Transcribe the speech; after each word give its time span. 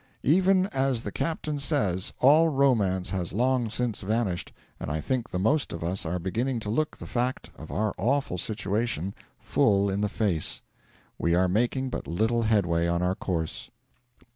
'Even 0.23 0.65
as 0.73 1.03
the 1.03 1.11
captain 1.11 1.59
says, 1.59 2.11
all 2.17 2.47
romance 2.49 3.11
has 3.11 3.33
long 3.33 3.69
since 3.69 4.01
vanished, 4.01 4.51
and 4.79 4.89
I 4.89 4.99
think 4.99 5.29
the 5.29 5.37
most 5.37 5.71
of 5.73 5.83
us 5.83 6.07
are 6.07 6.17
beginning 6.17 6.59
to 6.61 6.71
look 6.71 6.97
the 6.97 7.05
fact 7.05 7.51
of 7.55 7.69
our 7.71 7.93
awful 7.99 8.39
situation 8.39 9.13
full 9.37 9.91
in 9.91 10.01
the 10.01 10.09
face.' 10.09 10.63
'We 11.19 11.35
are 11.35 11.47
making 11.47 11.91
but 11.91 12.07
little 12.07 12.41
headway 12.41 12.87
on 12.87 13.03
our 13.03 13.13
course.' 13.13 13.69